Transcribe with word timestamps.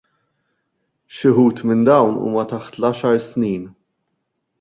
Xi 1.17 1.33
wħud 1.35 1.61
minn 1.71 1.83
dawn 1.89 2.17
huma 2.21 2.45
taħt 2.53 2.79
l-għaxar 2.81 3.21
snin. 3.27 3.69